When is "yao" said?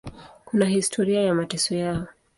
1.75-2.07